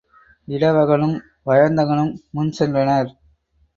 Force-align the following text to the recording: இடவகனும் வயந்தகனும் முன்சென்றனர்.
இடவகனும் 0.47 1.13
வயந்தகனும் 1.45 2.13
முன்சென்றனர். 2.31 3.11